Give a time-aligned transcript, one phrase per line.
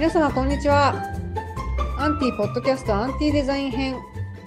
[0.00, 0.94] 皆様こんにちは。
[1.98, 3.96] アンティポッドキャストアンティデザイン編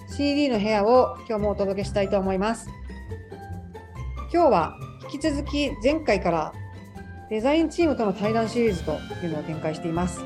[0.10, 2.68] CD の部屋を今日もお届けしたいと思います。
[4.34, 4.80] 今日は
[5.14, 6.54] 引き続き前回から
[7.30, 8.94] デザインチームとの対談シリーズと
[9.24, 10.22] いうのを展開しています。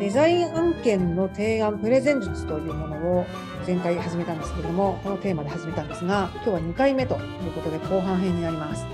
[0.00, 3.26] デザイン案件の提案プレゼン術というものを
[3.64, 8.84] 前回始めたんですけれどもこのテーマで始めたんですが今日は2回目ということで後半編になります。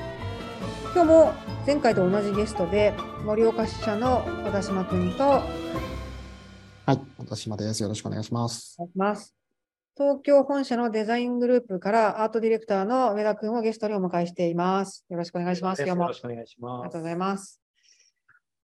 [0.95, 1.33] 今日も
[1.67, 2.95] 前回と同じゲストで
[3.25, 5.43] 盛岡支社の小田島君とは
[6.95, 7.83] い、小田島です。
[7.83, 8.77] よろしくお願いします。
[8.79, 9.35] お願いします。
[9.97, 15.05] 東京本社のデザイングループからアートディレクターの上田君をゲストにお迎えしています。
[15.11, 15.83] よろしくお願いします。
[15.83, 16.05] 今日も。
[16.05, 16.85] あよろしくお願いします。
[16.85, 17.61] りがとうございます。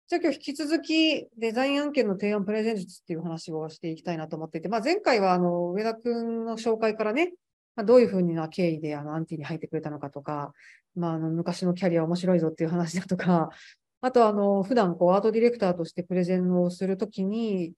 [0.07, 7.33] じゃあ今日引き続きデザイン案件の提案プレゼン術っていう話をしていきたいなと思っていて、まあ、前回はあの上田君の紹介からね、
[7.77, 10.51] まあ、どういうふうな経緯であのアンティに入ってくれたのかとか、
[10.95, 13.49] まあ、あの昔のキャリア面白いぞっていう話だとか、
[14.01, 17.73] あとあの普段こうアートディレクターとしてプレゼンをするときに、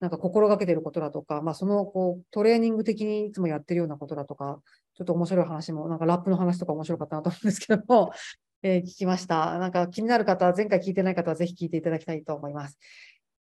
[0.00, 4.60] なんか心がけてることだとか、まあ、そのこうトレーニング的にいつもやってるようなことだとか、
[4.94, 8.12] ちょっと面白い話も、なんかラップの話とか面白かったなと思うんですけども、
[8.62, 9.58] えー聞きました。
[9.58, 12.78] なんか気になる方、前回聞いてない方はぜひ聞いていただきたいと思います。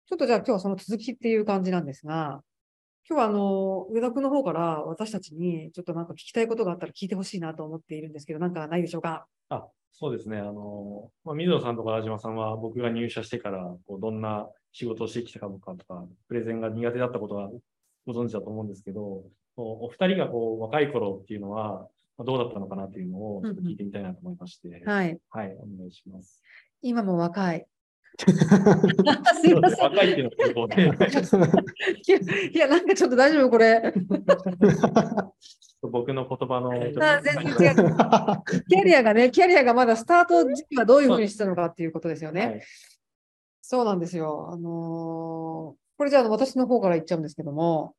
[0.08, 2.42] ちょっとじゃあ今日はその続きっていう感じなんですが、
[3.12, 9.26] 今日はあの、上田君の方から私たちにちょっとなんか聞きたいことがあったら聞いてほしいなと思っているんですけど、なんかないでしょうか？
[9.50, 10.38] あ、そうですね。
[10.38, 17.50] あの、まあ、水野さんとかラジマさんは僕が入社してから、こうどんな仕事をしてきたかとか、プレゼンが苦手だったことは
[18.06, 19.24] ご存知だと思うんですけど、
[19.58, 25.18] お二人がこう若い頃っていうのは、まあどうだったのかなっていうのをちょっと聞いてみたいなと思いまして、はい。
[25.32, 26.44] はい、お願いします。
[26.84, 27.66] 今も若い。
[29.42, 29.84] すいません。
[29.84, 30.92] 若いっていうのはね、
[32.54, 33.94] いや、なんかちょっと大丈夫これ。
[35.82, 37.04] 僕の言葉の全然
[37.48, 37.54] 違う。
[38.68, 42.46] キャリアがね、キャリアがまだスタート時期はどういうふうにしてたのかっていうことですよね。
[42.46, 42.62] はい
[43.70, 44.50] そうなんですよ。
[44.52, 47.94] あのーこれじゃあ私の方から言っちゃうんですけども、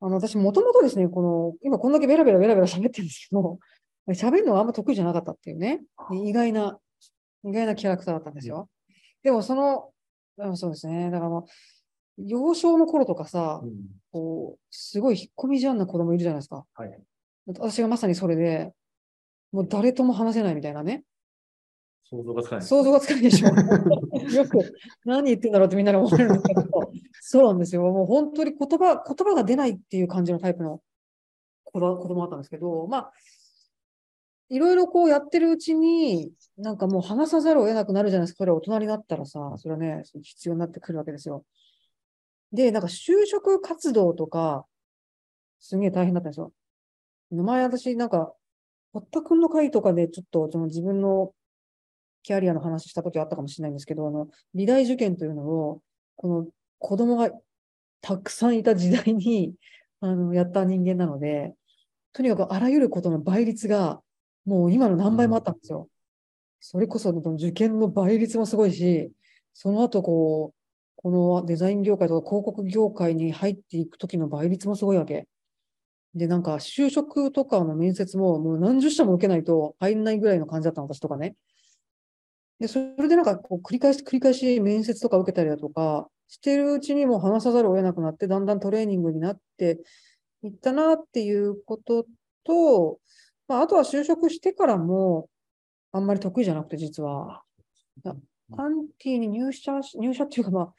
[0.00, 3.60] あの、私もともとですね、この、今こんだけベラベラベラベラ喋ってるんですけど、
[4.08, 5.80] 喋るのがあんま得意じゃなかったっていうね、
[6.12, 6.76] 意外な、
[7.44, 8.68] 意外なキャラクターだったんですよ。
[9.22, 9.90] でもその、
[10.38, 11.46] あそうですね、だからも
[12.18, 13.72] う、幼少の頃とかさ、うん
[14.12, 16.64] こう、すごい引っ込み思案な子供いるじゃないですか。
[16.74, 16.98] はい。
[17.46, 18.72] 私がまさにそれで、
[19.52, 21.04] もう誰とも話せないみたいなね。
[22.04, 22.64] 想像がつかない。
[22.64, 23.48] 想像がつかないでしょ。
[24.34, 24.74] よく
[25.04, 26.62] 何言ってんだろうってみんなに思われるんですけど、
[27.20, 27.82] そうなんですよ。
[27.82, 30.80] もう本当に言葉、言葉が出ないっていう感じのタイプの
[31.64, 33.12] 子供だったんですけど、まあ、
[34.50, 38.38] いろいろこうやってるうちに、なんかもう話さざるを得なくなるじゃないですか。
[38.38, 41.44] これ大人になったらさ、それはね、必要になってくるわけですよ。
[42.52, 44.66] で、なんか就職活動とか、
[45.60, 46.52] すげえ大変だったんですよ。
[47.30, 48.32] 前私なんか、
[48.92, 51.32] 堀田くんの会とかでちょっとその自分の
[52.22, 55.82] キャリアの話した時あったかもしれないんですけど、あの、美大受験というのを、
[56.16, 56.46] この
[56.78, 57.30] 子供が
[58.00, 59.54] たくさんいた時代に、
[60.00, 61.54] あの、やった人間なので、
[62.12, 64.00] とにかくあらゆることの倍率が、
[64.44, 65.88] もう今の何倍もあったんですよ。
[66.60, 69.12] それこそ、受験の倍率もすごいし、
[69.52, 70.58] その後こう、
[70.96, 75.28] このデザイン業界とか広告業界に入っていく時の倍率もすごいわけ。
[76.14, 81.36] で、なんか就職とかの面接ももう何十社も受けないと入んないぐらいの感じだったの、私とかね。
[82.60, 89.80] で、それでなんか繰り返し繰り返し面接とか受けたりだとか、してるうちにもう話さざるを得なくなって、だんだんトレーニングになって
[90.42, 92.06] いったなっていうこと
[92.44, 92.98] と、
[93.48, 95.28] まあ、あとは就職してからも、
[95.92, 97.42] あんまり得意じゃなくて、実は。
[98.56, 100.74] アンティに入社し、入社っていうか、まあ、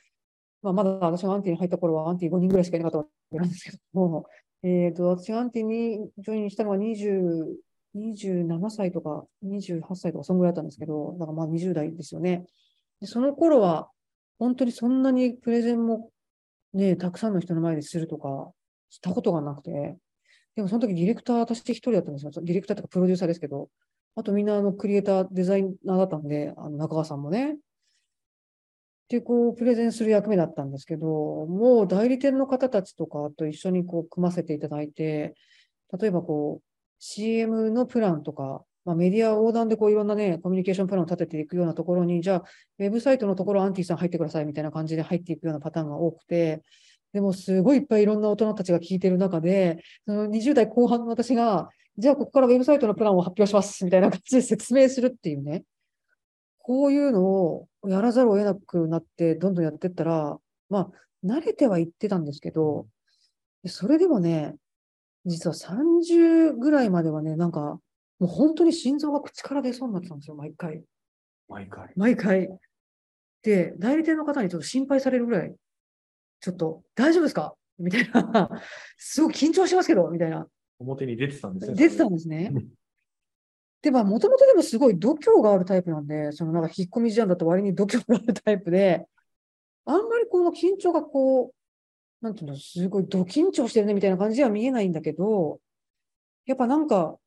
[0.61, 4.25] まあ、まだ私がアンティに入った頃はアンティ5人ぐらいしかいなかったわけなんですけども、
[4.63, 7.45] えっと、私がアンティにジョインしたのが20、
[7.95, 12.45] 27歳とか28歳とか、そんぐらいだったんですけど、だからまあ20代ですよね。
[12.99, 13.89] でその頃は、
[14.37, 16.09] 本当にそんなにプレゼンも
[16.73, 18.51] ね、たくさんの人の前でするとか、
[18.89, 19.97] したことがなくて、
[20.55, 22.31] でもその時ディレクター、私一人だったんですよ。
[22.31, 23.69] ディレクターとかプロデューサーですけど、
[24.15, 27.55] あとみんなあのクリエイター、デザイナーだったんで、あの中川さんもね。
[27.55, 27.57] っ
[29.07, 35.35] てこう、プレゼンする役目だったんですけど、もう代理店の方たちとかと一緒にこう、組ませていただいて、
[35.99, 36.65] 例えばこう、
[36.99, 42.43] CM のプランとか、まあ、メディア横断でこういろんなね、コミュニケーションプランを立てていくようなところに、じゃあ、
[42.79, 46.63] ウェブサイトのところアンティさん入ってくださいみたいな感じで入っていくようなパターンが多くて、
[47.15, 55.63] でもすごいいっぱいいろんな大人たちが聞いてる中で、その20代後半の私が、じゃあここからウェブサイトのプランを発表しますみたいな感じで説明するっていうね、
[56.57, 60.37] こういうのをやらざるを得なくなって、どんどんやってったら、
[60.69, 60.91] まあ、
[61.25, 62.85] 慣れてはいってたんですけど、
[63.65, 64.57] それでもね、
[65.23, 67.79] 実は30ぐらいまではね、なんか、も
[68.23, 70.83] う本当に心臓が口から出そうになってたんですよ、毎回。
[71.47, 71.93] 毎回。
[71.95, 72.49] 毎回。
[73.41, 75.55] で、代理店の方にちょっと心配されるぐらい、
[76.45, 77.55] ちょっと大丈夫ですか？
[77.79, 78.49] みたいな、
[78.97, 80.47] すごく緊張しますけど、みたいな。
[80.77, 81.75] 表に出てたんですね。
[81.75, 82.53] 出てたんですね。
[83.81, 89.07] で、まあ、もともとでもすごい度胸があるタイプなんで、そのなんか引っ込み思案だと割に度胸があるタイプで、
[89.85, 95.59] あんまりこの緊張がこう、なんていうの、すごいド緊張してるねみたいな感じでは見えないんだけど、
[96.45, 97.17] やっぱなんか、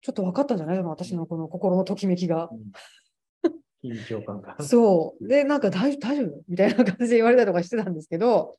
[0.00, 0.82] ちょっと分かったんじゃない？
[0.82, 2.48] の私のこの心のときめきが。
[3.84, 4.56] 緊張感が。
[4.62, 5.28] そう。
[5.28, 6.42] で、なんか大大丈夫？
[6.48, 8.56] みたいな感じで言われたりとかしてたんですけど、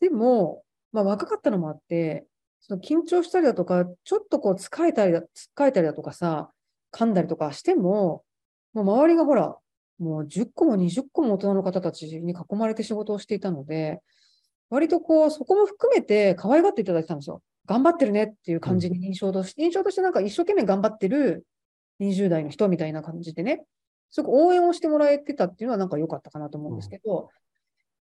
[0.00, 2.26] でも、まあ若かったのもあって、
[2.60, 6.50] その緊張したりだとか、ちょっとこう疲れたりだ、疲れたりだとかさ、
[6.92, 8.24] 噛んだりとかしても、
[8.72, 9.56] もう周りがほら、
[9.98, 14.00] もう10個も20個も大人の方たちに囲まれて仕事をしていたので、
[14.70, 17.42] 割とこう、そこも含めて可愛がっていただいてたんですよ。
[17.66, 21.46] 頑張ってるねっていう感じに印象として、印象としてなんか一生懸命頑張ってる
[22.00, 23.62] 20代の人みたいな感じでね、
[24.10, 27.28] すごく応援をしてもらえてたっていうのはなんか良かったかなと思うんですけど、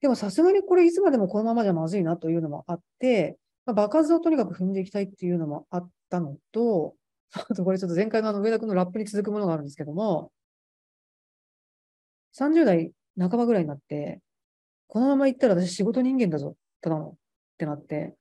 [0.01, 6.93] でもさすがにこれいつまでもこのままじゃまずいなというのもあって、まあ、爆発をとにかく踏んでいきたいっていうのもあったのと、
[7.33, 10.31] あとこれちょっと前回のあの上田君のラップに続くものがあるんですけども、
[12.37, 14.21] 30代半ばぐらいになって、
[14.87, 17.13] このまま行ったら私仕事人間だぞ、ただのっ
[17.57, 18.15] てなって、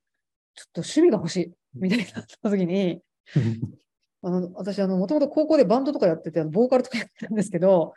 [0.55, 3.01] ちょっと趣味が欲しい、みたいになった時に、
[4.25, 7.93] あの私、もともと高校でバンドとかやってて、ボーカルとかやってたんですけど、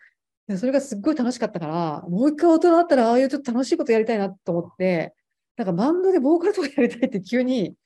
[0.58, 5.14] それがすっごい楽しかったから、もう一回大人だったら、ああいうちょっと楽しいことやりたいなと思って、
[5.56, 7.76] なんかバンドでボーカルとかやりたいって急に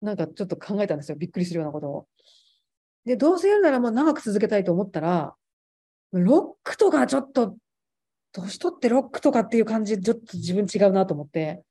[0.00, 1.16] なんかちょっと考えたんですよ。
[1.16, 2.06] びっくりするようなことを。
[3.04, 5.36] で、どうせやるならもう長く続けたいと思ったら、
[6.10, 7.56] ロックとかちょっと、
[8.32, 11.62] 年取ってロックとかっていう感じ、ちょっと自分違うなと思って、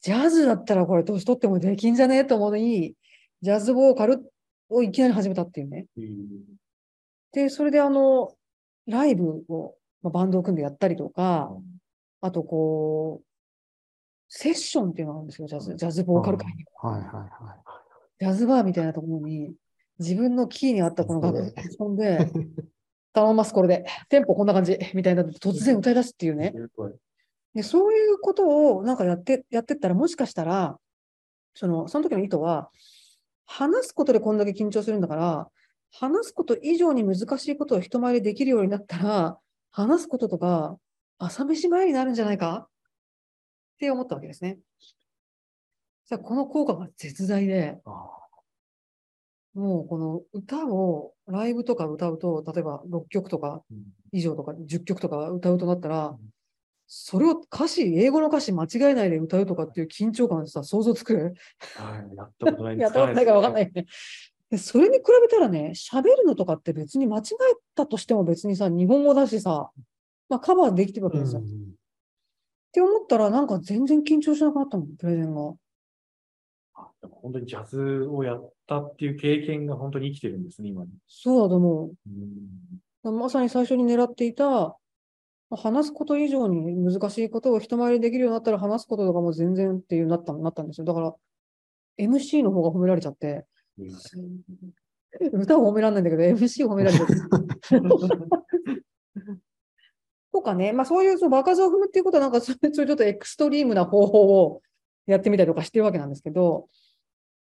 [0.00, 2.94] ジャズだったらこれ年取ってもできんじゃねえと思うのに、
[3.42, 4.32] ジャズボーカル
[4.68, 5.86] をいきなり始めたっていうね。
[7.32, 8.34] で、それであの、
[8.86, 11.50] ライブを、まあ、バンドを組んでやったりとか、
[12.20, 13.26] あとこう、
[14.28, 16.64] セッションっていうのがあるんですよ、ジャズ、ジャズボーカル会に。
[16.82, 17.30] はいはいはい。
[18.18, 19.54] ジャズバーみたいなところに、
[19.98, 22.30] 自分のキーに合ったこの楽器を飛んで、
[23.12, 23.86] 頼ます、これで。
[24.08, 26.52] テンポこんな感じ、みたいな、突然歌い出すっていうね。
[27.54, 30.78] で、そういうことをなんかやって、やってったら、もしかしたら、
[31.54, 32.70] その、その時の意図は、
[33.46, 35.48] 話すことでこんだけ緊張するんだから、
[35.92, 39.38] 話すこと以上に難しいことを人前でできるようになったら、
[39.70, 40.76] 話すこととか、
[41.18, 42.68] 朝飯前になるんじゃないか？
[42.68, 44.58] って思ったわけですね。
[46.04, 47.78] さあ、この効果が絶大で、
[49.54, 53.62] もうこの歌をライブとか歌うと、例えば6曲とか
[54.12, 56.16] 以上とか10曲とか歌うとなったら、
[56.86, 61.34] それを歌詞、英語の歌詞間違えないで歌うとかっていう緊張感でさ、想像つく？
[61.74, 63.86] はい、やったことないんやったことないからわかんないよね。
[64.50, 69.70] でそれに比べたらね、喋るのとかって別に間違えたとしても別にさ、日本語だしさ、
[70.28, 71.40] まあカバーできてるわけですよ。
[71.40, 71.44] っ
[72.72, 75.54] て思ったら、なんか全然緊張しなくなったもん、プレゼンが。
[77.00, 80.90] でも本当にジャズをやったっていう経験が本当に生きてるんですね、今に。
[81.08, 83.12] そうだと思うんう。
[83.12, 84.76] まさに最初に狙っていた、まあ
[85.50, 90.84] 話すこと以上に難しいことを人前でできるようになったら話すこととかも全然っていうなったなったんですよ。
[90.84, 91.14] だから、
[91.98, 93.46] MC の方が褒められちゃって、
[95.32, 97.14] 歌を褒められないんだけど、MC を褒められちゃって。
[100.32, 104.62] とかね、まあそういうその場数を踏むっていうことは、なんかそういうそういうちょっとエクストリームな方法を
[105.06, 106.68] やってみたりとかしてるわけなんですけど、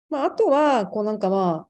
[0.09, 1.69] まああとは、こうなんかまあ、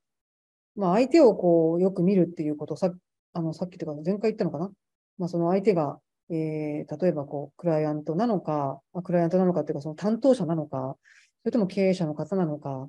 [0.76, 2.92] まあ相手をこうよく見るっていうことさ
[3.32, 4.70] あのさっきというか前回言ったのかな。
[5.18, 5.98] まあその相手が、
[6.30, 10.96] えー、例えばこうクライアントなのか、クライアントなのかっていうかその担当者なのか、
[11.42, 12.88] それとも経営者の方なのか、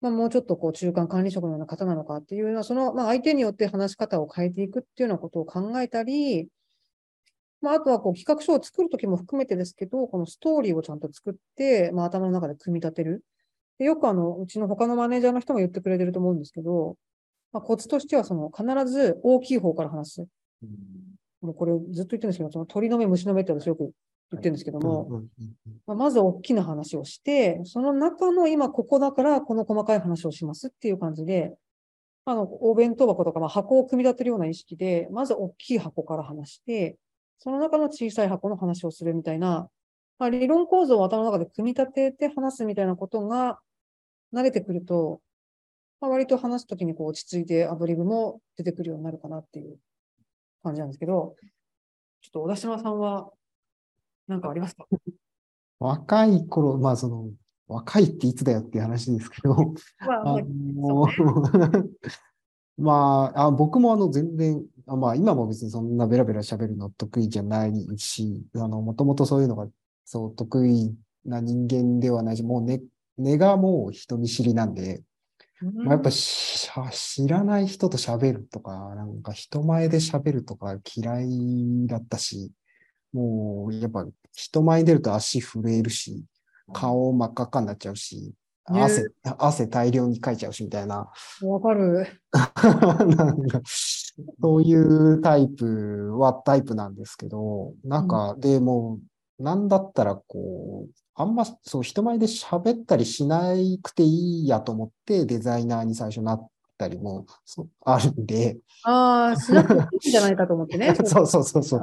[0.00, 6.48] まあもうちょっとこう中間管理職のような方なのかっていうのは、そのまあ相手によって話し方を変えていくっていうようなことを考えたり、
[7.60, 13.24] まあ、あとはこう企画書を作るときも含めてですけど、このストーリーをちゃんと作って、まあ、頭の中で組み立てる。
[13.78, 16.96] でよくあの、うちの他のマネージャーの人も言ってくれてると思うんですけど、
[17.52, 20.26] まあ、コツとしてはその必ず大きい方から話す。
[21.40, 23.90] もうこれずっと言ってるんですけど、その鳥の目、虫の目って私よく
[24.32, 25.22] 言ってるんですけども、
[25.86, 31.54] まず大きな話をして、その中の今ここだからこの細かい話をしますっていう感じで、
[32.24, 36.96] あの、お弁当箱とか、まあ、箱を組み立てるような意識で、まず大きい箱から話して、
[37.38, 39.68] その中の小さい箱の話をするみたいな、
[40.18, 43.60] まあ、理論構造を頭の中で組み立てて話すみたいなことが
[44.34, 45.20] 慣れてくると、
[46.00, 49.76] まあ、割と話すときにこう落ち着いてアドリブも出てくるようになるかなっていう
[50.66, 51.36] 感じなんですけど、
[52.20, 53.30] ちょっと小田島さんは
[54.26, 54.86] 何かありますか？
[55.78, 57.30] 若い頃、まあその、
[57.68, 59.54] 若いっていつだよっていう話ですけど、
[60.00, 61.08] まあ、まああの
[62.78, 69.68] まあ、あ僕もあの全然、あまあ今も別にそんなベラベラ喋るの得意じゃないし、あの、もともとそういうのが
[70.04, 70.94] そう得意
[71.24, 72.82] な人間ではないし、もう根、
[73.16, 75.02] 根がもう人見知りなんで、
[75.60, 82.52] まあ、やっぱし知らない人と喋るとか、なんか人前で喋るとか嫌いだったし、
[83.12, 86.24] もうやっぱ人前に出ると足震えるし、
[86.72, 88.34] 顔真っ赤っかになっちゃうし、
[88.70, 88.82] ね。
[88.82, 89.06] 汗、
[89.38, 91.10] 汗大量にかいちゃうしみたいな、
[91.42, 92.06] わかる。
[93.16, 103.52] なんかそういうタイプはタイプなんですけど、なんか、でもう、なんだったらこう、あんまそう人前で喋ったりしな
[103.82, 107.26] くていいやと思ってデザイナーに最初なったりも
[107.84, 110.94] あるんで、ああ、しなくていいんじゃないかと思ってね。
[111.04, 111.82] そうそうそうそう。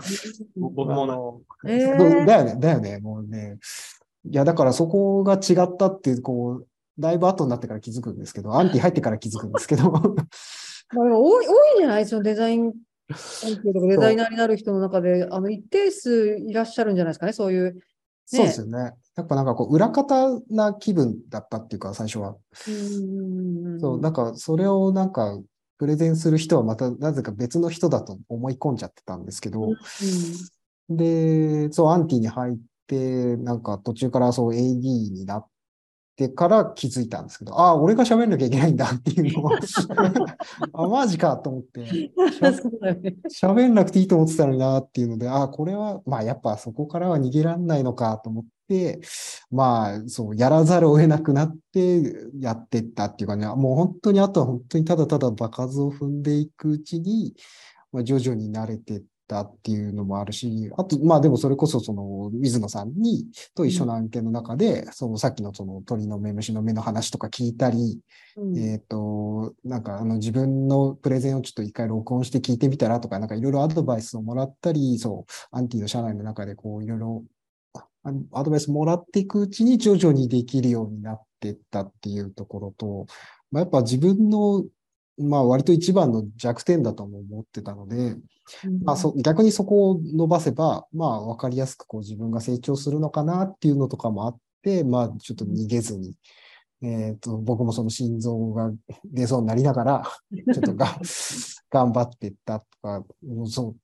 [0.56, 3.58] 僕ものえそうーだよね、だよね、もうね。
[4.26, 6.68] いや、だからそこが違ったっていう、こう、
[7.00, 12.06] だいぶ後になってから気づくんですけど、アンティ入ってから気づくんですけど、まあ、でも多い多いんじゃない？
[12.06, 12.74] そのデザイン
[13.64, 17.80] デザイナーになる人の中で、あの一定数いらっしゃるんじゃないですかね、そういう。
[18.26, 18.94] そうですよね。
[19.16, 22.36] やっぱなんかこう、裏方な気分だったっていうか、最初は。
[22.68, 25.40] うんそう、なんかそれをなんか、
[25.78, 29.74] プレゼンする人はまたなぜか別の人だと思い込んじゃってたんですけど、
[30.90, 35.48] で、そう、アンティに入って、なんか途中からそう AD になっ
[36.16, 39.50] てから気づいたんですけど、ああ、俺が喋んなきゃいけないんだっていうのを、
[40.74, 42.12] あ、マジかと思って。
[43.30, 49.02] 喋んなくていいと思ってたのになっていうので、ああ、これは、まあやっぱそこからは逃げらんないのかと思って、
[49.52, 57.36] まあそう、やらざるを得なくなってやってったっていうかね、もう本当にあとは本当にただただ場数を踏んでいくうちに、
[57.92, 68.00] まあ、徐々に慣れてったっていうのもあるし、あと、まあでもそれこそその水野さんに、と一緒の案件の中で、そのさっきのその鳥の目、虫の目の話とか聞いたり、
[68.38, 68.58] うん。
[68.58, 77.24] えっ、と、なんかあの自分のプレゼンをちょっと一回録音して聞いてみたらとか、なんかいろいろアドバイスをもらったり、そう、アンティの社内の中でこういろいろ
[78.04, 83.06] あアドバイスもらっていくうちに徐々にできるようになっていったっていうところと、
[83.52, 84.64] まあ、やっぱ自分の、
[85.18, 88.16] まあ割と一番の弱点だとも思ってたので、
[88.84, 96.16] まあ、そ逆にそこを伸ばせば、まあ分かりやすくこう自分が成長するのかなっていうのとかもあって、まあちょっと逃げずに、
[96.82, 98.72] えっ、と、僕もその心臓が
[99.06, 100.04] 出そうになりながら、
[100.54, 100.88] ちょっとが
[101.70, 103.06] 頑張っていったとか、
[103.46, 103.76] そ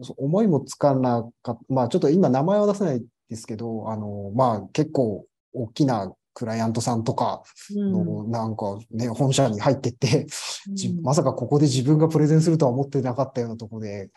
[0.00, 1.74] う、そう思いもつかなかった。
[1.74, 10.26] まあちょっと今名前は出せないですけど、あの、まあ結構大きなクライアントさんとかの、なんかね、本社に入ってって、
[10.72, 14.10] じまさかここで自分がプレゼンするとは思ってなかったようなところで、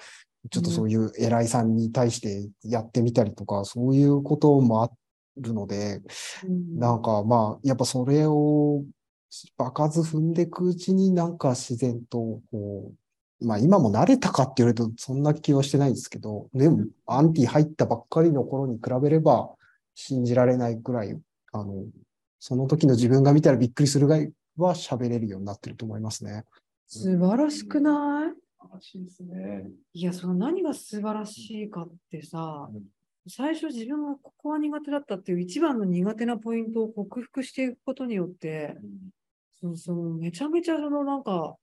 [0.50, 4.92] ちょっとそういう偉いさんに対してやってみたりとか、そういうこともあ
[5.38, 6.02] るので、
[6.76, 8.84] なんかまあ、やっぱそれを
[9.58, 12.92] 場数踏んでいくうちになんか自然とこ
[13.42, 19.50] う、まあ今も慣れたかって言われるとそんな気はしてないですけど、でもアンティ入ったばっかりの頃に比べれば
[19.96, 21.16] 信じられないぐらい、
[21.52, 21.84] あの、
[22.39, 26.44] その時の自分が見たらびっくりするぐらいは喋れるようになってると思いますね。
[26.88, 28.29] 素晴らしくない？
[28.29, 29.70] 素晴らしいですね。
[29.94, 32.70] いや、その何が素晴らしいかってさ、
[33.27, 38.77] 最初自分がここは苦手だったっていう一番の苦手なポイントを克服していくことによって、
[39.60, 41.56] そのそのめちゃめちゃそのなんか、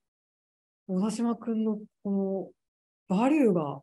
[0.86, 2.52] 小田島くんのこ
[3.08, 3.80] のバリューが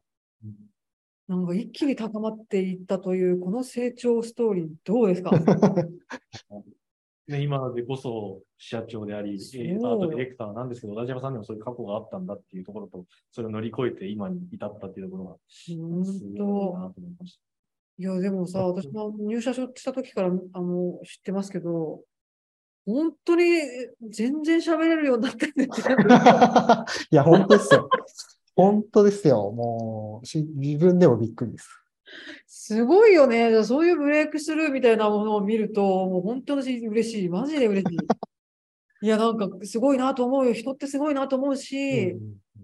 [1.27, 5.31] なんか一気に高まっていったというこの成長ストーリーどうですか？
[7.31, 15.35] ね、今でこそ社長であり、アートディレクターなんですけど、小田島さんにもそういう過去があったんだっていうところと、それを乗り越えて今に至ったっていうところが、
[15.77, 16.43] 本すごい当
[16.77, 17.39] なと思いまし
[17.97, 22.01] いや、でもさ、私も入社した時からあの知ってますけど、
[22.85, 23.43] 本当に
[24.09, 25.97] 全然喋れるようになってんですよ。
[27.11, 27.89] いや、本当ですよ。
[28.55, 29.51] 本当ですよ。
[29.51, 31.80] もうし、自分でもびっくりです。
[32.47, 33.63] すごいよね。
[33.63, 37.29] そういうブレイクスルーみたいなものを見ると、もう本当に嬉しい。
[37.29, 37.97] マジで嬉しい。
[39.03, 40.53] いや、なんかすごいなと思うよ。
[40.53, 42.17] 人ってすごいなと思うし、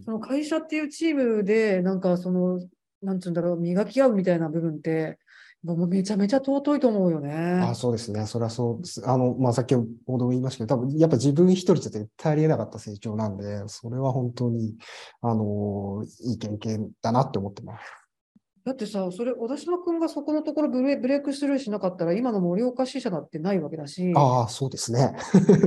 [0.06, 2.60] その会社っていうチームで、なんかその、
[3.02, 5.18] なんつうんだろう、磨き合うみたいな部分って、
[5.64, 7.34] もうめちゃめちゃ尊いと思うよね。
[7.34, 8.26] あ、そうですね。
[8.28, 9.02] それはそうです。
[9.10, 9.84] あの、まあ、さっきほ
[10.18, 14.76] ども言いましたけど、多分、やっぱ自分一人じゃ絶対ありえなかった成長なんで、それは本当に、
[15.22, 18.07] あの、いい経験だなって思ってます。
[18.68, 25.16] だってさ、それ、小田島君がそこのところブレブレイクスルーしなかったら、今の盛岡支社だってないわけだし、ああ、そうですね。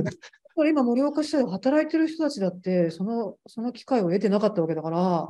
[0.55, 5.29] 今、盛岡支社で働いてる人たちだって、その、その機会を得てなかったわけだから、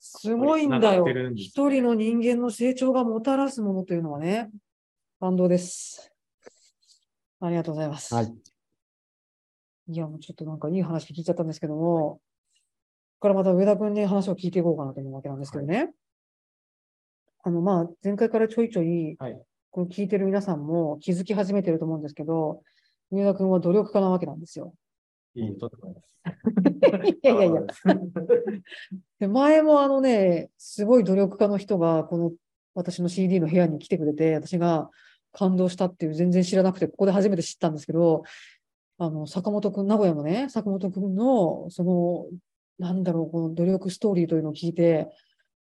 [0.00, 1.06] すごいんだよ
[1.36, 4.50] 一人の人間の成長がもたらすものというのはね、
[5.20, 6.12] 感動です。
[7.38, 8.12] ありがとうございます。
[8.12, 8.34] はい。
[9.86, 12.20] いや、もうちょっとなんかいい話聞いちゃったんですけども、こ
[13.20, 15.92] こからまた上田君に話を聞いていこうかなと思うわけなんですけどね。
[17.46, 22.62] あの、まあ、前回からちょいちょい、はいこの聞いてる皆さんも気づき始めてると思うんですけど、
[23.10, 24.72] 上田君は努力家なわけなんですよ。
[25.34, 27.18] いい、とってもないです。
[27.22, 27.62] いやいやいや。
[29.20, 32.32] で前もあのね、すごい努力家の人が、この
[32.72, 34.88] 私の CD の部屋に来てくれて、私が
[35.32, 38.22] 感動したっていう、全然知らなくて、ここで初めて知ったんですけど、
[38.96, 42.26] あの、坂本くん、名古屋のね、坂本くんの、その、
[42.78, 45.10] なんだろう、この努力ストーリーというのを聞いて、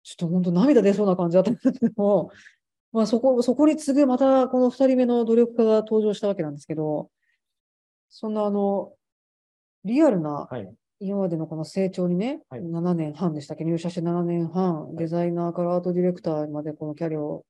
[0.03, 2.31] ちょっと本当涙出そうな感じだったんですけども、
[2.93, 7.11] まあそこ、そこに次ぐまたこの二人目の努力家が登場したわけなんですけど、
[8.09, 8.93] そんなあの、
[9.85, 10.75] リアルなはい。
[11.05, 17.45] 今までのこの成長にね、はい7年半でしたっけ、入社して7年半、デザイナーからアートディレクターまでこのキャリアを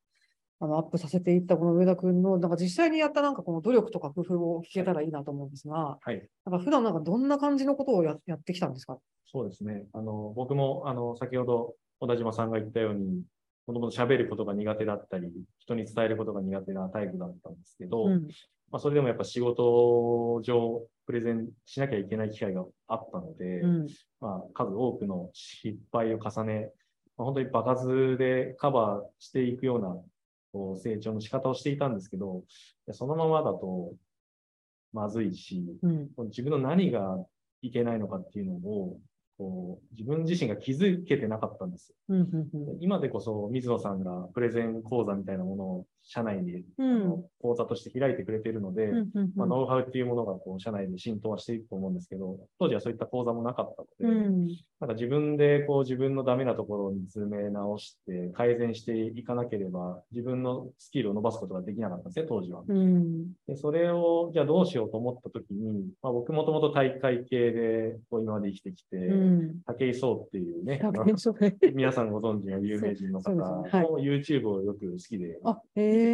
[0.59, 6.27] あのアップさせていったこの上田君の、なんか実際にやったなんかこの努力とか工夫を聞けたらいいなと思うんですが、はい。
[6.47, 8.97] なんか普段なんかどんな感じのことをややってきたんですか？
[9.27, 9.87] そうですね。
[9.93, 13.23] あの、僕も、あの、先ほど小田島さんが言ったように、
[13.69, 15.31] もともと喋ることが苦手だったり、
[15.61, 18.27] 人に伝えることが苦手なタイプだったんですけど、うん。
[18.73, 23.87] まあ、それでもやっぱ仕事上、プレゼンしなきゃいけない機会があったので、うん。
[24.21, 26.73] まあ、数多くの失敗を重ね、
[27.17, 29.97] まあ、本当に場数でカバーしていくような
[30.53, 32.43] こう成長の仕方をしていたんですけど、
[32.91, 33.93] そのままだと
[34.93, 36.11] まずいし、うん。
[36.31, 37.25] 自分の何が
[37.61, 38.99] いけないのかっていうのを、
[39.39, 41.95] こう自分自身が気づけてなかったんです。
[42.09, 42.21] うん。
[42.21, 42.49] うん。
[42.81, 49.11] 今でこそ水野さんがプレゼン講座みたいなものを社内で、うん講座として開いてくれているので、うん。
[49.15, 49.33] うん。
[49.35, 54.47] まあ、ノウハウっていうものがこう社内で浸透はしていくと思うんですけど、当時はそういった講座もなかったので、うん。
[54.81, 62.63] なんか自分でこう自分のダメなところを見つめ直して改善していかなければ自分のスキルを伸ばすことができなかったんですね、当時は。
[62.67, 63.33] うん。
[63.49, 69.61] でそれをじゃあどうしようと思ったときに、まあ、僕もともと大会系でこう今まで生きてきて、うん。
[69.67, 70.81] 武井壮っていうね、
[71.75, 75.39] 皆さんご存知の有名人の方はいの YouTube をよく好きで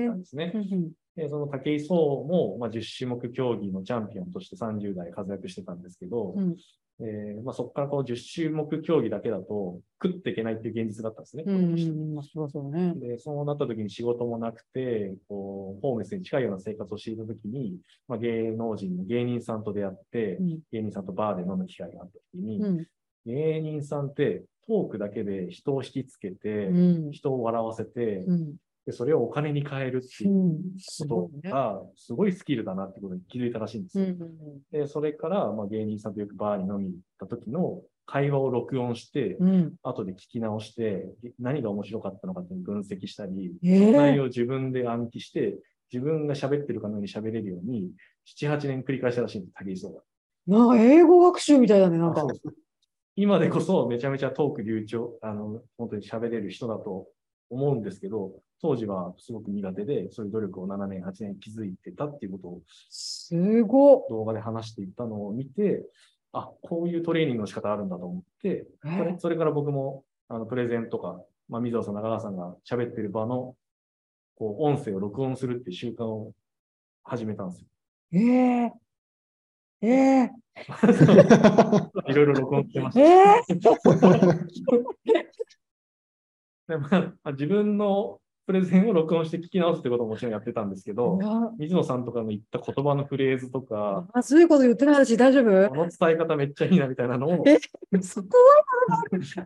[0.06, 0.18] たん。
[0.20, 0.58] ですねう。
[0.58, 0.92] ん。
[1.16, 6.56] で、その武井壮も、まあ、10種目競技のチャンピオンとして30代活躍してたんですけど、うん。
[7.00, 11.44] えーまあ、そこからこの10種目競技だけだと食っていけないっていう現実だったんですね。
[11.46, 12.22] うん。
[12.24, 12.94] そうそうね。
[12.96, 20.60] で、そうなった時に仕事もなくて、こう、ホームレスに近いような生活をしていた時に、まあ、芸能人の芸人さんと出会って、うん。
[20.72, 22.86] 芸人さんとバーで飲む機会があった時に、うん。
[23.26, 27.10] 芸人さんってトークだけで人を引きつけて、うん。
[27.12, 28.54] 人を笑わせて、うん。
[28.88, 30.54] でそれをお金に変えるっていう
[31.10, 31.30] こ。
[31.42, 34.06] とが、すごいスキルだなってことに気づいたらしいんですよ。
[34.06, 34.16] うん。
[34.72, 39.74] で、それから、まあ、芸人さんとよくバーに飲みに行った時の会話を録音して、うん。
[39.82, 45.58] 後で聞き直して、何が面白かったのかっていう分析したり、ええ内容を自分で暗記して、
[45.92, 47.90] 自分が喋ってるかのように喋れるように、
[48.40, 50.00] 7、8年繰り返したらしいんです、武井壮が。
[50.46, 52.26] なんか英語学習みたいだね、なんか。
[53.16, 57.08] 今でこそめちゃめちゃトーク流暢、あの、本当に喋れる人だと
[57.50, 64.06] 思うんですけど、当時はすごく苦手で、そういう努力を7年、8年気づいてたっていうことをすごっ。
[64.10, 65.84] 動画で話していったのを見て、
[66.32, 73.56] あ、こういうトレーニングの仕方あるんだと思って、それそれから僕も、あの、プレゼンとか、まあ、水野さん、中川さんが喋ってる場の、
[74.36, 76.34] こう、音声を録音するっていう習慣を
[77.02, 77.68] 始めたんですよ。
[78.12, 78.18] え
[78.66, 78.72] え
[79.80, 80.30] ええ
[82.10, 83.00] いろいろ録音してました。
[83.00, 83.54] ええ
[86.68, 91.18] でまあ、自分のプレゼンを録音して聞き直すってことももちろんやってたんですけど
[91.58, 97.58] 水野さんとかの言った言葉のフレーズとか、まずいこと言ってないし、大丈夫この伝え方めっちゃいいなみたいなのを、え？
[98.00, 98.28] そ こ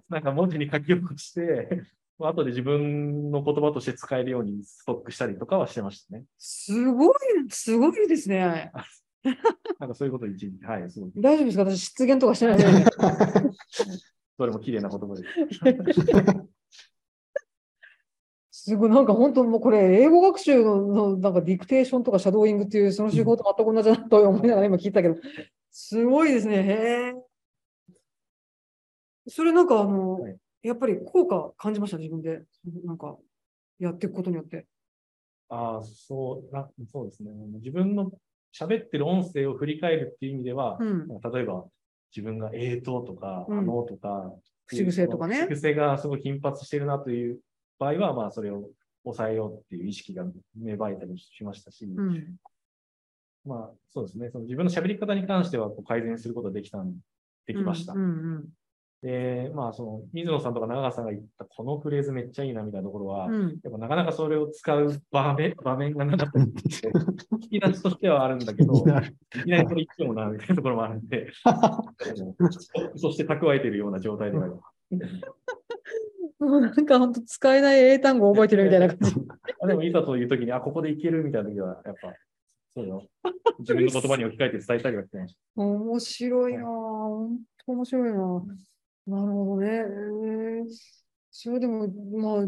[0.08, 1.82] なんか文字に書き起こして、
[2.20, 6.22] 後で自分の言葉として使えるようにストックしたりとかはしてましたね。
[6.38, 7.14] すごい、
[7.48, 8.70] すごいですね。
[9.80, 11.10] なんかそういうこと一時、はい、すごい。
[11.16, 11.64] 大丈夫ですか？
[11.64, 12.84] 私、失言とかしてないですよね。
[14.38, 16.51] どれも綺麗な言葉です。
[18.64, 25.16] すごい、なんか本当もうこれ、英語学習ののなんかディクテーションとかシャドーイングっていうその手法と全く同じだなと思いながら今聞いたけど、
[25.72, 26.54] すごいですね。
[26.58, 26.60] へ
[27.08, 27.14] え。
[29.26, 32.44] それなんかあの、はいやっぱり効果感じました、自分で。
[32.84, 33.18] なんか、
[33.80, 34.68] やっていくことによって。
[35.48, 37.32] ああ、そうな、そうですね。
[37.54, 38.12] 自分の
[38.56, 41.08] 喋ってる音声を振り返るっていう意味では、うん。
[41.08, 41.66] 例えば
[42.14, 44.32] 自分がえーととか、うんあのとか、
[44.66, 47.40] 口癖とかね口癖がすごい頻発してるなという
[47.78, 48.68] 場合は、まあそれを
[49.04, 50.24] 抑えようっていう意識が
[50.56, 52.36] 芽生えたりしましたし、うん。
[53.44, 54.30] まあそうですね。
[54.30, 56.94] その自分の喋り方に関してはこう改善することができたん、
[57.46, 57.92] できました。
[57.92, 58.04] うんう
[58.38, 58.48] ん
[59.02, 63.58] で、まあ、その、水野さんとか長川さんが言った、このフレーズめっちゃいいなみたいなところは、うん。
[63.64, 66.92] やっぱなかなかそれを使う場面場面がなかったりして、
[67.42, 69.16] 引き出しとしてはあるんだけど、いきなり
[69.68, 71.32] それ言ってもな、みたいなところもあるんで、
[72.94, 74.60] そして蓄えているような状態ではある。
[76.42, 79.14] もうなんか本当使えない英単語を覚えてるみたいな感じ。
[79.62, 82.14] あでも、いざという時に、あ、ここでいけるみたいな時は、やっぱ、
[82.74, 83.06] そうよ。
[83.60, 86.66] 自分の言葉に置き換えて伝えたりはしてまし面白いなぁ。
[86.66, 88.46] 本当面白いなぁ。
[89.06, 89.68] なるほどね。
[89.68, 91.02] えー
[91.34, 92.46] それでも、まあ、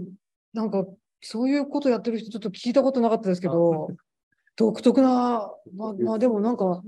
[0.52, 0.86] なんか、
[1.22, 3.88] そういうことやってる人ちょっと聞いたことなかったですけど、
[4.56, 6.82] 独特な、まあ、まあでもなんか、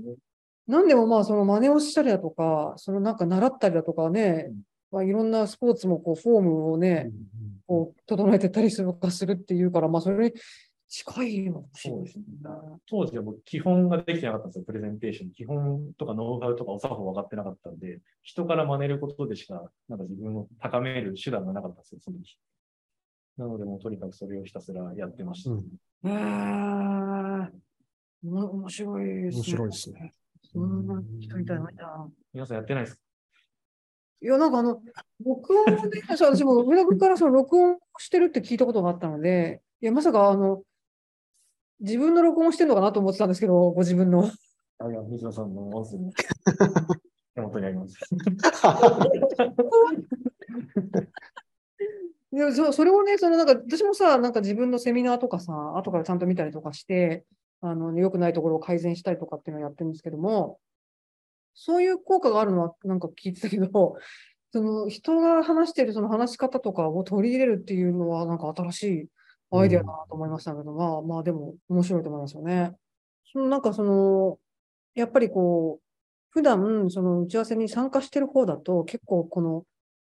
[0.67, 4.53] なんでもまあその真似をしたりだとか、そのなんか習ったりだとかね、
[4.91, 7.11] まあ、いろんなスポーツもこうフォームをね、
[7.65, 10.33] こう整えてったりするかするっていうから、まあそれに
[10.87, 12.23] 近いのかもしれないですね。
[12.89, 15.31] 当時は僕、基本ができてなかったんですよ、プレゼンテーション。
[15.31, 22.37] 基本とかノウハウとかお作法分かってなかったんで、人から真似ることでしか、なんか自分を高める手段がなかったんですよ、その時。
[23.37, 25.51] なので、もうとにかくそれをひたすらやってました。
[25.51, 25.65] うん
[26.05, 27.49] へー
[28.23, 29.37] おも面白いですね。
[29.37, 30.13] 面白いですね。
[30.53, 32.09] そんな人みたいないな。
[32.33, 33.01] 皆さんやってないですか？
[34.21, 34.81] いや、なんかあの、
[35.23, 40.63] 録音で、そう私も上田君からその録音してるって聞いたことがあったので、いや、まさかあの、
[41.79, 44.31] 自分の録音してるのかなと思ってたんですけど、ご自分の。
[44.79, 45.99] あ、いや、水野さんの音声、
[47.35, 47.99] 手元にあります。
[52.33, 57.23] いやそそれをね、そのなんか私もさ、なんか自分のセミナーとかさ、後からちゃんと見たりとかして、
[57.61, 60.59] あの、良くないところを改善したりとかっていうのをやってるんですけども、
[61.59, 63.95] そういう効果があるのはなんか聞いてたけど、
[64.53, 69.07] その人が話しているその話し方とかを取り入れるっていうのはなんか新しい
[69.51, 72.73] アイデアだなと思いましたけど、まあまあでも面白いと思いますよね。
[73.33, 74.39] そのなんかその、
[74.93, 75.83] やっぱりこう、
[76.29, 79.65] 普段その打ち合わせに参加してる方だと結構この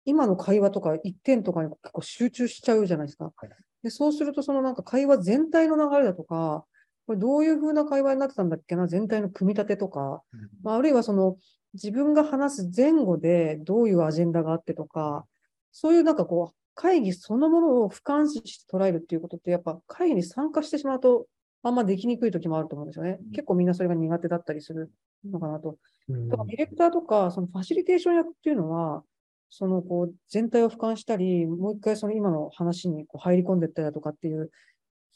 [0.04, 3.32] 今の会話とか一点とかに結構集中しちゃうじゃないですか。
[3.36, 3.50] はい
[3.86, 6.64] でそうするとそのなんか会話全体の流れだとか、
[7.06, 10.22] これどういう風な会話になってたんだっけな、全体の組み立てとか、
[10.62, 11.36] まあ、あるいはその
[11.74, 15.26] 自分が話す前後でどういうアジェンダがあってとか、
[15.72, 21.26] そういうなんかこう、会議そのものを俯瞰視して捉えるっていうことって、やっぱ会議に参加してしまうと、
[21.62, 23.18] あんまできにくい時もあると思うんですよね。
[23.32, 24.90] 結構みんなそれが苦手だったりする
[25.24, 25.78] のかなと。
[26.08, 29.02] うんだからディレクターとか、そのファシリテーション役っていうのは、
[29.48, 34.50] そのこう全体を俯瞰したり、もう一回その今の話にこう入り込んでいったりだとかっていう、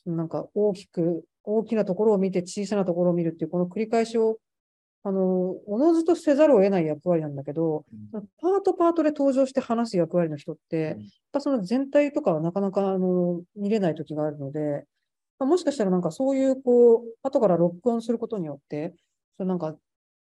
[0.07, 4.38] なんか大きく、大きなところを見て小さなところを見るっていう、この繰り返しを、
[5.03, 7.85] あの、おのずとせざるを得ない役割なんだけど、
[8.40, 10.96] パートパートで登場して話す役割の人って、やっ
[11.33, 14.85] ぱその全体とかはなかなかあの見れない時があるので、
[15.38, 18.94] まあもしかしたらなんかそういうこう、後から録音することによって、
[19.38, 19.74] そのなんか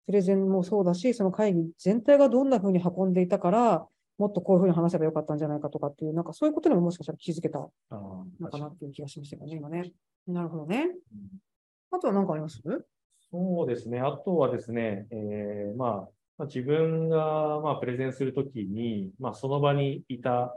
[0.06, 3.86] プレゼンもそうだし、その会議全体がどんな風に運んでいたから、
[4.18, 7.72] もっとこういう風に話せばよかったんじゃないかとかっていう、なんかそういうことにももしかしたら気づけたの
[8.50, 9.92] かなっていう気がしましたけどね、今ね。
[10.26, 10.88] なるほどね。
[11.90, 12.60] あとは何かあります？
[13.30, 14.00] そうですね。
[14.00, 15.90] あとはですね、えーまあ、
[16.38, 20.56] まあ自分が、まあ、プレゼンするときに、まあ、その場にいた、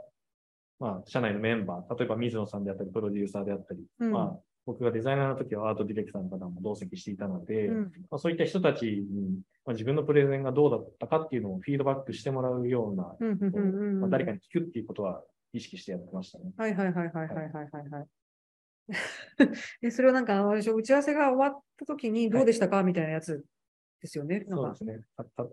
[0.78, 13.16] まあ、社内のメンバー、例えば水野さんであったり、プロデューサーであったり、うんまあ、僕がデザイナーの時はアートディレクターの方も同席していたので、うん、まあ、そういった人たちに、まあ、自分のプレゼンがどうだったかっていうのをフィードバックしてもらうような、
[14.00, 15.22] まあ、誰かに聞くっていうことは
[15.54, 16.52] 意識してやってましたね。
[16.58, 18.06] はいはいはいはいはいはいはい。
[19.80, 23.42] でそれはなんか、私、打ち合わせが終わった時にどうでしたか、はい、みたいなやつ
[24.02, 24.44] ですよね。
[24.46, 25.00] そうですね。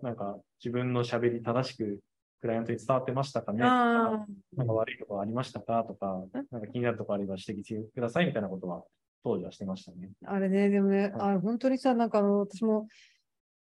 [0.02, 2.00] なんか、自分のしゃべり正しく
[2.40, 4.24] クライアントに伝わってましたかねな
[4.64, 8.84] んか悪いとこありましたかとか、なんか気になるとこあれば指摘してくださいみたいなことは
[9.22, 10.10] 当時はしてましたね。
[10.24, 12.86] あれね、でもね、はあ本当にさ、なんかあの、私も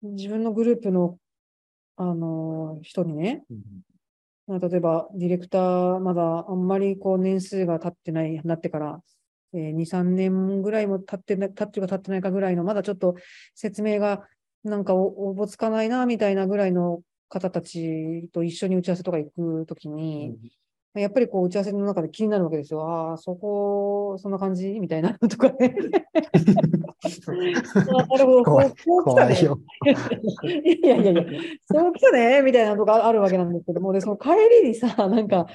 [0.01, 1.17] 自分のグループの、
[1.95, 3.43] あの、人にね、
[4.47, 9.01] まあ例えばディレクター、まだあんまりこう年数が経ってない、なってから、
[9.53, 13.15] えー2、3年ぐらいも経ってな、経ってるか経ってないかぐらいの、まだちょっと
[13.55, 14.27] 説明が
[14.63, 20.37] なんかおおぼつかないな、みたいなぐらいの方たちと一緒に打ち合わせとか行くときに、
[20.95, 22.81] やっぱりこう打ち合わせの中で気になるわけですよ。
[22.87, 24.79] ああ、そこ、そんな感じ？
[24.79, 25.75] みたいなのとかね。
[27.03, 29.35] あなるほど、こう来たね。
[29.35, 29.57] 怖
[30.53, 31.23] いやいやいや、
[31.71, 34.29] そう来たねみたいなのがあるわけなんですけども、で、その帰
[34.61, 35.47] りにさ、なんか、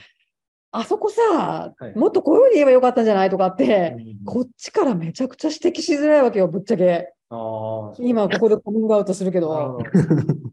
[0.73, 1.97] あそこさ、はい。
[1.97, 3.31] もっとこういうふうに言えばよかったんじゃない？
[3.31, 4.25] とかって、うん。
[4.25, 7.13] こっちからめちゃくちゃ指摘しづらいわけよ、ぶっちゃけ。
[7.31, 9.79] 今ここでコミングアウトするけど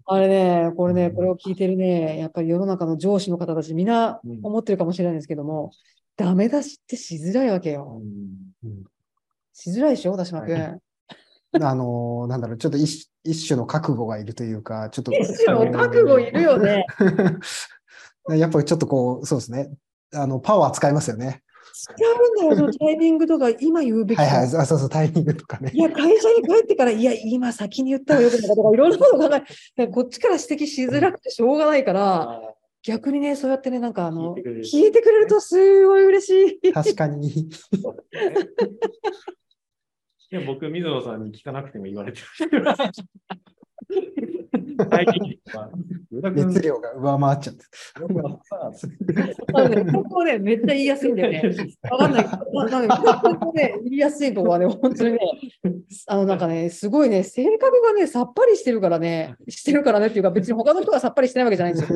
[0.05, 5.71] あれね、これね、これを聞いてるね、やっぱり世の中の上司の方たち、みんなうん思ってるかもしれないんですけども、
[6.17, 8.01] ダメ出しってしづらいわけよ。
[8.63, 8.83] うん
[9.57, 10.55] しづらいでしょ、田島君。
[10.59, 10.77] は
[11.61, 15.13] あの、なんだろう、ちょっと一一種の覚悟がいるというか、ちょっと。
[15.13, 16.85] 一種の覚悟いるよね。
[18.29, 19.71] やっぱりちょっとこう、そうですね。
[20.13, 21.41] あの、パワー使いますよね。
[21.77, 24.23] 使うんだよ、そのタイミングとか、今言うべきか。
[24.23, 24.55] はいはい。
[24.61, 25.77] あそうそう、タイミングとかねい。
[25.77, 29.29] や、会社に帰ってから、いや、今先に言った方がよくないかとか、いろんなこと考
[29.77, 36.71] え、 こっちから指摘しづらくてしょうがないから、あ逆にね、そうやってね、なんかあの、聞いてくれる聞いてくれるとすごい嬉しい。
[36.71, 37.29] 確かに。
[37.31, 37.43] ー
[40.31, 42.63] いや僕、水野さんに聞かなくても言われてる。
[44.89, 45.69] 最近は、
[46.31, 47.65] 熱量が上回っちゃって。
[49.91, 51.55] ここね、めっちゃ言いやすいんだよね。
[51.89, 55.19] わかんないななんかここね、言いやすいとこはね、本当にね、
[56.07, 61.93] あのなんかね、すごいね、性格がね、さっぱりしてるからね、してるからねっていうか、別に他の人がさっぱりしてないわけじゃないんです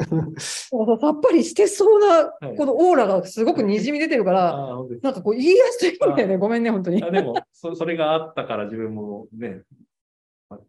[0.74, 0.98] よ。
[1.00, 4.56] さっぱりしてそうな、このオーラがすごくにじみ出てるから、
[5.02, 7.04] なんかこう言いやすいんだよね、ごめんね、本当に。
[7.04, 9.79] あでもそ、それがあったから自分もね、ま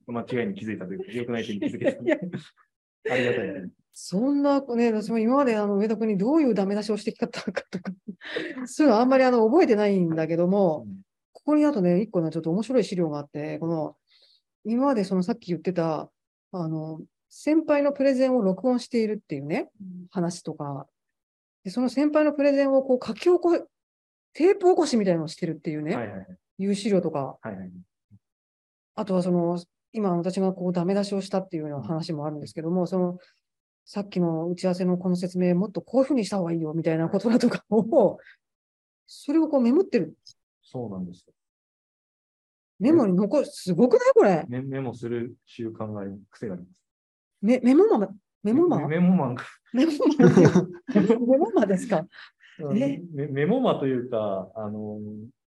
[0.06, 3.12] 間違いに気づいたというか、 良くない点に気づけた。
[3.12, 3.70] ありがたいね。
[3.92, 7.92] そんなね、私も今まであの上田君にどういうダメ出しをしてきたのかとか、
[8.66, 10.86] そういうのあんまりあの覚えてないんだけども、
[11.32, 13.96] ここにあとね、一個ね、ちょっと面白い資料があって、この、
[14.64, 16.10] 今までそのさっき言ってた、
[16.52, 19.70] あの、先輩のプレゼンを録音しているっていうね、
[20.10, 20.86] 話とか、
[21.64, 23.58] でその先輩のプレゼンをこう書き起こ、
[24.32, 26.26] テープ起こしみたいなのをしてるっていうね、はいはいはい。
[26.58, 27.70] いう資料とか、はいはい。
[28.94, 29.58] あとはその、
[29.92, 33.18] 今私がこうダメ出しをしたっていうような話もあるんですけども、その、
[33.84, 38.18] さっきの打ち合わせのこの説明、もっとこういうふうにした方がいいよみたいなことだとかを、
[39.06, 40.14] それをこうメモってる。
[40.62, 41.32] そうなんですよ。
[42.78, 44.44] メモに残す、すごくないこれ。
[44.48, 46.82] メメモする習慣があり、癖があります。
[47.42, 48.08] メメモマ、
[48.42, 49.44] メモマメメモマンか。
[49.72, 52.06] メモマメモマですか？
[52.74, 53.00] え？
[53.12, 54.98] メメモマというか、あの、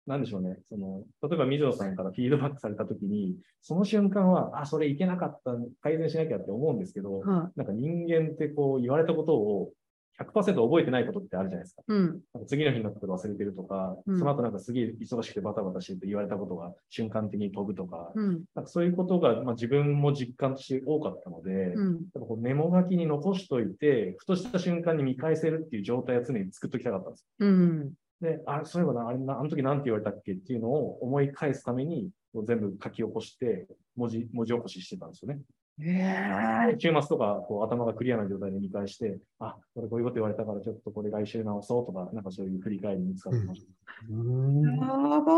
[0.05, 0.57] なんでしょうね。
[0.69, 9.71] その、例えば水野さんからフィードバックされたときに、その瞬間は、あ、それいけなかった、改善しなきゃって思うんですけど、はなんか人間ってこう言われたことを
[10.19, 11.81] 100%覚えてないことってあるじゃないですか。
[11.81, 11.91] い。
[11.91, 12.21] うん。
[12.33, 18.43] なんか次の日になったこと忘れてるとか、うんその後なんかすげえ忙しくてバタバタしてると言われたことが瞬間的に飛ぶとか、うん。
[18.53, 21.93] なんかそういうことが、まあ、自分も実感として多かったので、うん。
[21.93, 27.79] やっぱこうメモ書きに残しといて、ふとした瞬間に見返せるっていう状態を常に作っときたかったんですうん。
[27.79, 27.91] よ。
[28.23, 32.09] で、あ、そういえばな、あれな、あの時なんて言われたっけっていうのを思い返すために、
[32.45, 35.41] 全部書き起こして、文字、文字起こししてたんですよね。
[35.81, 43.67] ええ週末とか、こう頭がクリアな状態で見返して、あ、これこういうこと言われたから、ちょっとこれ来週直そうとか、なんかそういう振り返りに使ってました。
[44.09, 45.33] うーんやば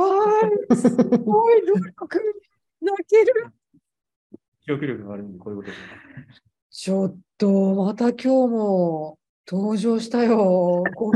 [0.73, 0.75] い。
[0.75, 2.19] すごい努力。
[2.81, 3.47] 泣ける。
[4.65, 6.43] 記憶力があるんで、こういうことです。
[6.69, 9.17] ちょっと、また今日も
[9.49, 10.83] 登場したよ。
[10.95, 11.11] 高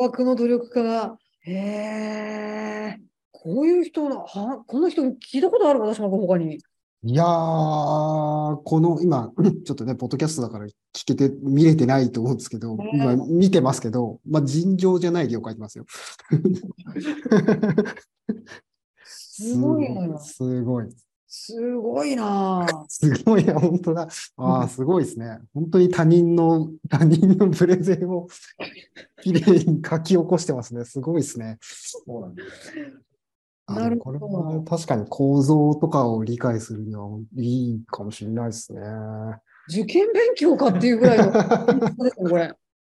[0.00, 1.16] 額の努力家が。
[1.42, 2.98] へえ。
[3.32, 6.58] こういう人の、は、この人聞いたことある私も他に。
[7.02, 9.32] いやー、この今、
[9.64, 10.72] ちょっとね、ポッドキャストだから聞
[11.06, 15.86] けて、見れてないと思うんですけど、ね今見てますけど、まあ、尋常じゃない量書いてますよ。
[19.02, 19.86] すごい。
[20.18, 20.88] すごい。
[21.32, 22.84] すごいなぁ。
[22.90, 24.08] すごいな、本当だ。
[24.36, 25.38] ああ、すごいですね。
[25.54, 28.26] 本当に他人の、 他人のプレゼンを
[29.22, 30.84] きれいに書き起こしてますね。
[30.84, 31.58] すごいですね。
[31.60, 32.72] そうなんです。
[33.66, 38.80] あなるでもこれほどは確かに構造とかを理解するにはいいかもしれないですね。
[39.68, 41.26] 受験勉強かっていうぐらいの。
[41.26, 41.28] い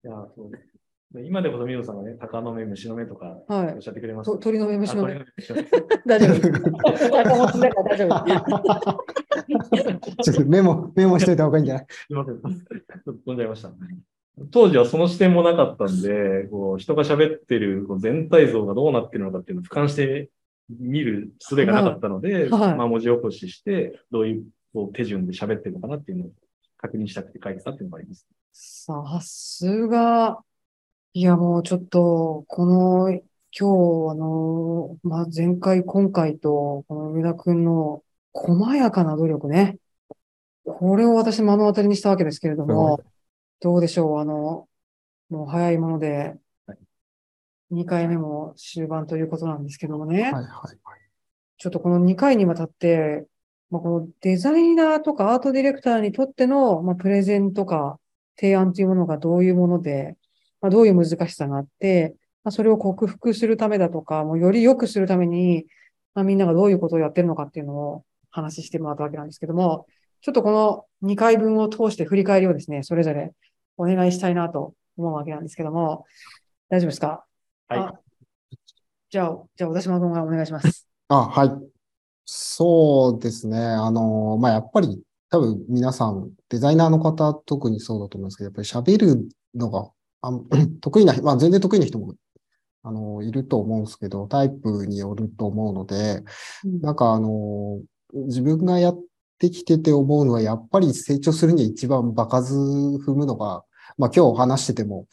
[0.08, 0.71] や、そうです。
[1.14, 3.80] で今でこそ水野さんがね、鷹の目、虫の目とかはいおっ。
[3.80, 5.14] しゃってくれましたと鳥の目虫の目。
[5.14, 5.62] の目虫の目
[6.06, 6.48] 大丈夫。
[7.10, 9.02] 仲持ちだから大丈夫。
[10.22, 11.86] ちょっとメモ、メモしといた方がいいんじゃない？
[11.88, 12.40] すみません。
[12.40, 12.54] ちょっ
[13.04, 13.70] と飛んじゃいました。
[14.50, 20.30] 当時はその視点もなかったんで、こう人が喋ってるこう全体像がどうなってるのかっていうのを俯瞰して
[20.70, 26.30] 見る術がなかったので、はいまあ文字起こしして、どういうこう手順で喋ってるのかなっていうのを
[26.78, 28.26] 確認したくて書いてたっていうのがあります。
[28.54, 30.42] さすが。
[31.14, 33.20] いや、もうちょっと、この、今
[33.52, 33.64] 日、
[34.12, 39.76] あの、まあ、前回、今回と、この上田くんの細やかな努力ね。
[40.64, 43.02] これを私目の当たりにしたわけですけれども、
[43.60, 44.68] どうでしょう、あの、
[45.28, 46.34] もう早いもので
[46.66, 46.78] はい、
[47.70, 50.22] 2回目も終盤ということなんですけどもね。
[50.22, 50.78] はいはいはい。
[51.58, 53.26] ちょっとこの2回にわたって、
[53.70, 57.98] まあ、このデザイナーとかアートディレクターにとっての、まあ、プレゼンとか
[58.36, 60.16] 提案というものがどういうもので、
[60.62, 65.66] まあ、どういう難しさがあって、まあ、それを克服するためだとか、もうより良くするために、
[66.14, 69.86] まあ、みんながどういうことをやってるのかっていうのを話してもらったわけなんですけども、
[70.22, 73.32] ちょっとこの2回分を通して振り返りをですね、それぞれ
[73.76, 76.06] お願いしたいなと思うわけなんですけども、
[76.68, 77.24] 大丈夫ですか？
[77.68, 77.92] はいあ
[79.10, 80.88] じゃあ、じゃあ、小田島君がお願いします。
[81.08, 81.50] あ、はい。
[82.24, 83.58] そうですね。
[83.58, 89.90] あの、まあ、やっぱり多分皆さん、デザイナーの方特にそうだと思うんですけど、やっぱり喋るっのが、
[90.22, 90.30] あ
[90.80, 92.14] 得意な、まあ全然得意な人も、
[92.84, 96.24] あの、いると思うんですけど、タイプによると思うので、
[96.64, 96.80] うん。
[96.80, 97.80] なんかあの、
[98.12, 99.00] 自分がやっ
[99.38, 103.64] てきてて思うのは、やっぱり成長するには一番場数踏むのが、
[103.98, 105.06] まあ今日話してても、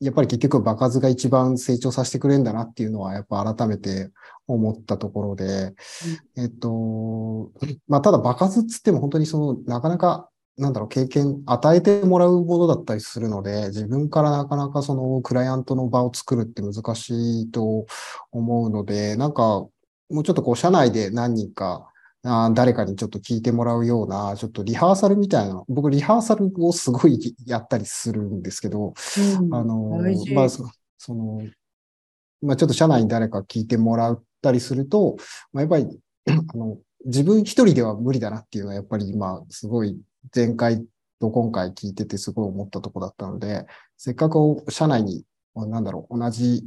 [0.00, 4.10] やっぱり結局場数が一番成長させてくれるんだなっていうのは、やっぱ改めて
[4.46, 5.74] 思ったところで、
[6.36, 7.50] えっと、
[7.88, 17.86] まあただ場数っつっても本当にその、なかなか、なんだろう、経験、与えてもらうものだったりするので、自分からなかなかそのクライアントの場を作るって難しいと
[18.30, 19.66] 思うので、なんか、
[20.10, 21.90] もうちょっとこう、社内で何人か、
[22.26, 28.94] あー誰かにちょっと聞いてもらうような、ちょっとリハーサルみたいな、僕リハーサルをすごいやったりするんですけど、
[29.40, 30.00] うんあの
[30.34, 30.64] まあ、そ
[30.98, 31.42] その、
[32.42, 35.16] まあ、ちょっと社内に誰か聞いてもらったりすると、
[35.52, 39.98] まあ、やっぱり、 あの、自分一人では無理だなっていうのは、やっぱり今、すごい
[40.34, 40.84] 前回
[41.20, 46.64] と今回聞いててすごい思ったとこだったので、せっかく社内に、まあなんだろう、同じ、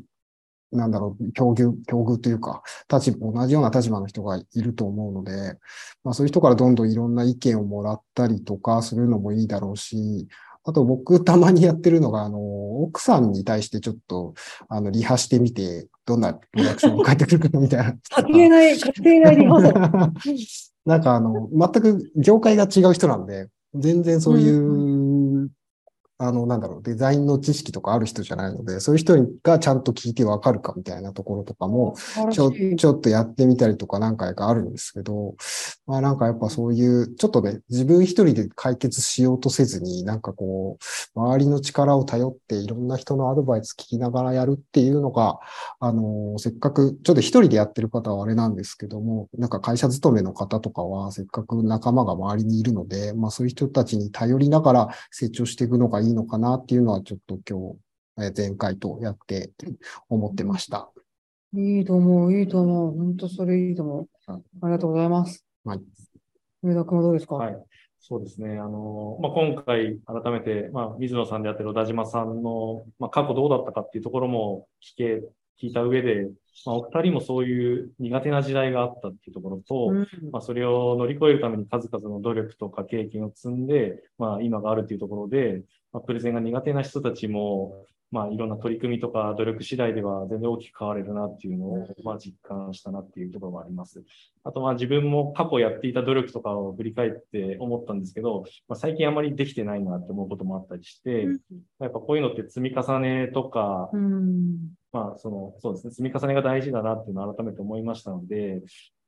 [0.71, 5.57] なんだろう、境遇、境遇というか、立場、同じような立場の人がいると思うので、
[6.03, 10.27] まあそういう人からどんどんいろんな意見をもらったりとかするのもいいだろうし、
[10.67, 14.33] あと僕たまにやってるのが、あの、奥さんに対してちょっと、
[14.67, 17.95] あの、リハしてみて、どんなリアクションが返ってくるかみたいな。
[18.27, 20.37] 家庭内、家庭内リハーサル。
[20.87, 24.86] なんかあの、全く業界が違う人なんで、全然そういう、
[26.19, 31.95] あの、なんだろう、デザインの知識とかある人じゃないので、そういう人がちゃんと聞いてわかるかみたいなところとかも、
[32.31, 35.35] ちょ、ちょっとやってみたりとか何回かあるんですけど、
[35.85, 40.79] まあなんかやっぱそういう、ちょっとね、自分一人で解決しようとせずに、なんかこ
[41.15, 45.39] う、周りの力を頼っていろんな人のアドバイス聞きながらやるっていうのが、
[45.79, 57.77] あの、せっかく、ちょっと一人でやってる方はあれなんですけども、なんか会社勤めの方とかは、せっかく仲間が周りにいるので、まあそういう人たちに頼りながら成長していくのがいいのかなっていうのは、ちょっと今日、
[58.19, 59.51] えー前回とやって
[60.09, 60.89] 思ってました。
[61.53, 62.97] いいと思う、いいと思う。
[62.97, 64.07] 本当それいいと思う。
[64.27, 65.45] ありがとうございます。
[65.63, 65.81] はい。
[66.63, 67.35] 上田君はどうですか？
[67.35, 67.63] はい。
[67.99, 68.57] そうですね。
[68.57, 75.23] あの、まあ、今回改めて、まあ、水野さんであったり、小田島さんの、まあ、過去どうだったかっていうところも聞け、
[75.61, 76.29] 聞いた上で、
[76.65, 94.01] まあ、お二人もそういう苦手な時代があったっていうところと、うんまあ、それを乗り越えるために数々の努力とか経験を積んで、まあ、今があるというところで、まあ、プレゼンが苦手な人たちも、まあ、いろんな取り組みとか努力次第では全然大きく変われるなっていうのを、まあ、実感したなっていうところがあります。
[94.45, 101.27] あと、まあ、自分も過去やっていた努力とかを振り返って思ったんですけど、まあ、最近あまりできてないなって思うこともあったりして、
[101.79, 104.76] やっぱこういうのって積み重ねとか、うん。
[104.91, 108.61] まあ、その、そうですね、積み重ねが大事だなっていうのを改めて思いましたので、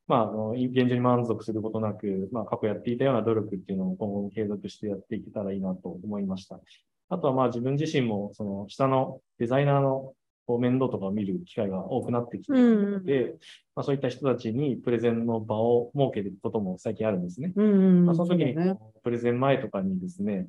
[0.06, 6.60] まあ、あの、現状に満足することなく、まあ、過去やっていたような努力っていうのを今後も継続してやっていけたらいいなと思いました。
[7.08, 10.14] あとは、まあ、自分自身も、その、下のデザイナーの
[10.58, 13.36] 面倒とかを見る機会が多くなってきているので、
[13.76, 17.52] まあ、そういった人たちにプレゼンの場を設けることも最近あるんですね。
[17.54, 18.06] うん。
[18.06, 18.76] まあ、その時にね。
[19.02, 20.46] プレゼン前とかにですね、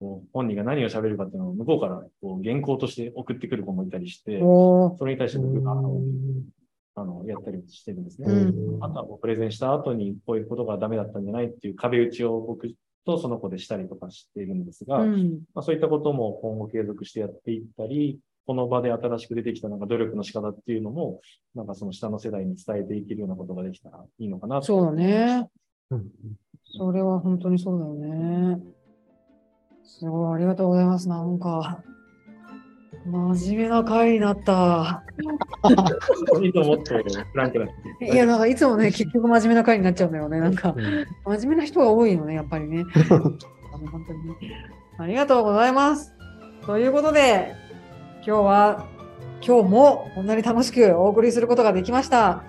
[0.00, 6.00] こう本人が何を喋るかっていうのを向こうからこう原稿として送ってくる子もいたりして、それに対して僕があの
[6.94, 8.28] あのやったりしてるんですね。
[8.28, 12.68] うんあとはもうプレゼンした後にこういうことがダメだったんじゃないっていう壁打ちを僕
[13.04, 15.40] とその子でしたりとかしているんですが、うん。
[15.54, 21.20] まあ、そういったことも今後継続してやっていったり、この場で新しく出てきたなんか努力の仕方っていうのも、
[21.54, 25.48] なんかその下の世代に伝えていけるようなことができたらいいのかなとそうだね。
[25.90, 26.06] うん
[26.76, 28.62] それは本当にそうだよね。
[29.88, 31.08] すごい、ありがとうございます。
[31.08, 31.82] なんか、
[33.06, 35.02] 真面目な回になった。
[36.42, 38.04] いいと思ってフランクなって。
[38.04, 40.40] いや、なんかいつもね、結局真面目な回になっちゃうんだよね。
[40.40, 41.06] なんか、うん
[41.38, 42.84] 真面目な人が多いのね、やっぱりね。
[43.08, 44.36] あの本当にね
[44.98, 46.12] ありがとうございます。
[46.66, 47.54] ということで、
[48.26, 48.84] 今日は、
[49.40, 52.42] 今日もこんなに楽しくお送りすることができました。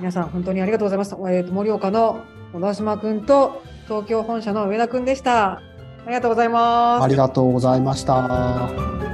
[0.00, 1.14] 皆さん、本当にありがとうございます。
[1.14, 2.20] えーと盛岡の
[2.52, 5.62] 小田島くんと東京本社の上田くんでした。
[6.04, 7.04] ありがとうございます。
[7.04, 9.07] ありがとうございました。